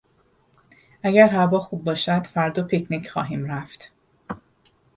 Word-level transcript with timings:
اگر 1.03 1.27
هوا 1.27 1.59
خوب 1.59 1.83
باشد 1.83 2.27
فردا 2.27 2.63
پیک 2.63 2.87
نیک 2.89 3.09
خواهیم 3.11 3.45
رفت. 3.45 3.91